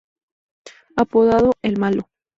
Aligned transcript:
Apodado 0.95 1.51
"El 1.61 1.77
Malo". 1.77 2.09